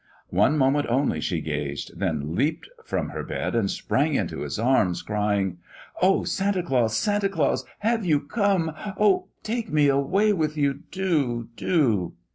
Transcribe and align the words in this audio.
One 0.31 0.57
moment 0.57 0.87
only 0.89 1.21
she 1.21 1.41
gazed; 1.41 1.99
then 1.99 2.33
leaped 2.35 2.67
from 2.83 3.09
her 3.09 3.21
bed 3.21 3.53
and 3.53 3.69
sprang 3.69 4.15
into 4.15 4.41
his 4.41 4.57
arms, 4.57 5.03
crying: 5.03 5.59
"O 6.01 6.23
Santa 6.23 6.63
Claus! 6.63 6.97
Santa 6.97 7.29
Claus! 7.29 7.65
Have 7.81 8.03
you 8.03 8.19
come! 8.21 8.73
Oh, 8.99 9.27
take 9.43 9.71
me 9.71 9.89
away 9.89 10.33
with 10.33 10.57
you, 10.57 10.73
do, 10.89 11.49
do!" 11.55 12.13